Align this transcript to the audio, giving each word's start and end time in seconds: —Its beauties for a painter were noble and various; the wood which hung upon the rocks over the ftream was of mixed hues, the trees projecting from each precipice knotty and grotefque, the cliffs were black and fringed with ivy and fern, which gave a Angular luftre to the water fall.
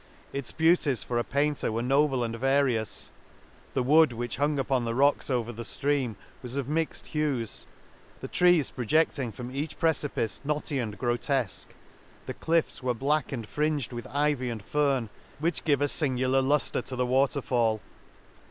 —Its 0.33 0.51
beauties 0.51 1.03
for 1.03 1.19
a 1.19 1.23
painter 1.23 1.71
were 1.71 1.83
noble 1.83 2.23
and 2.23 2.35
various; 2.35 3.11
the 3.75 3.83
wood 3.83 4.11
which 4.13 4.37
hung 4.37 4.57
upon 4.57 4.83
the 4.83 4.95
rocks 4.95 5.29
over 5.29 5.53
the 5.53 5.61
ftream 5.61 6.15
was 6.41 6.57
of 6.57 6.67
mixed 6.67 7.05
hues, 7.05 7.67
the 8.19 8.27
trees 8.27 8.71
projecting 8.71 9.31
from 9.31 9.51
each 9.51 9.77
precipice 9.77 10.41
knotty 10.43 10.79
and 10.79 10.97
grotefque, 10.97 11.67
the 12.25 12.33
cliffs 12.33 12.81
were 12.81 12.95
black 12.95 13.31
and 13.31 13.47
fringed 13.47 13.93
with 13.93 14.07
ivy 14.07 14.49
and 14.49 14.65
fern, 14.65 15.11
which 15.37 15.63
gave 15.65 15.83
a 15.83 15.89
Angular 16.01 16.41
luftre 16.41 16.83
to 16.83 16.95
the 16.95 17.05
water 17.05 17.39
fall. 17.43 17.79